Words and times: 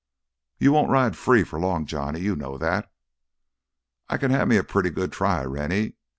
"You 0.57 0.71
won't 0.71 0.89
ride 0.89 1.15
free 1.15 1.43
for 1.43 1.59
long, 1.59 1.85
Johnny. 1.85 2.21
You 2.21 2.35
know 2.35 2.57
that." 2.57 2.91
"I 4.09 4.17
can 4.17 4.31
have 4.31 4.47
me 4.47 4.57
a 4.57 4.63
pretty 4.63 4.89
good 4.89 5.11
try, 5.11 5.45
Rennie. 5.45 5.93